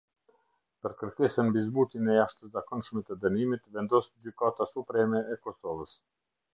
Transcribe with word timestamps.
Për 0.85 0.95
kërkesën 1.01 1.47
mbi 1.49 1.63
zbutjen 1.65 2.09
e 2.13 2.17
jashtëzakonshme 2.17 3.05
të 3.11 3.21
dënimit 3.27 3.71
vendos 3.79 4.11
Gjykata 4.27 4.71
Supreme 4.75 5.27
e 5.37 5.43
Kosovës. 5.49 5.99